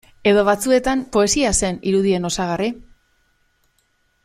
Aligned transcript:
Edo, 0.29 0.45
batzuetan, 0.45 1.03
poesia 1.17 1.51
zen 1.59 1.77
irudien 1.91 2.27
osagarri? 2.31 2.73